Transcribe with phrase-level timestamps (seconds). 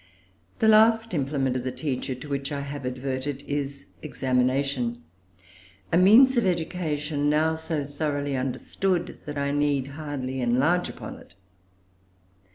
[0.57, 5.03] The last implement of the teacher to which I have adverted is examination
[5.91, 11.35] a means of education now so thoroughly understood that I need hardly enlarge upon it.